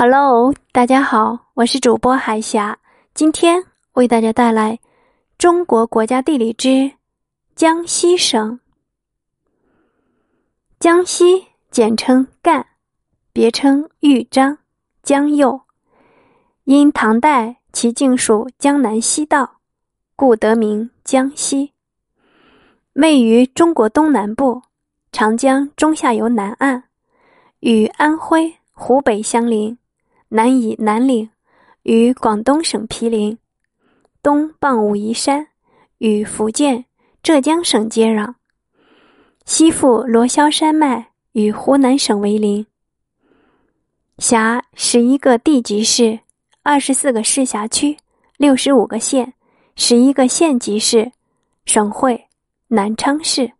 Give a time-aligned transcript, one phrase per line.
[0.00, 2.78] Hello，大家好，我是主播海霞，
[3.14, 3.64] 今天
[3.94, 4.78] 为大家带来
[5.38, 6.92] 中国国家地理之
[7.56, 8.60] 江西省。
[10.78, 12.64] 江西简称赣，
[13.32, 14.58] 别称豫章、
[15.02, 15.60] 江右，
[16.62, 19.56] 因唐代其境属江南西道，
[20.14, 21.72] 故得名江西。
[22.92, 24.62] 位于中国东南部，
[25.10, 26.84] 长江中下游南岸，
[27.58, 29.76] 与安徽、湖北相邻。
[30.30, 31.30] 南以南岭，
[31.84, 33.38] 与广东省毗邻；
[34.22, 35.48] 东傍武夷山，
[35.98, 36.84] 与福建、
[37.22, 38.34] 浙江省接壤；
[39.46, 42.66] 西附罗霄山脉，与湖南省为邻。
[44.18, 46.20] 辖十一个地级市，
[46.62, 47.96] 二十四个市辖区，
[48.36, 49.32] 六十五个县，
[49.76, 51.12] 十一个县级市，
[51.64, 52.26] 省会
[52.66, 53.52] 南昌市。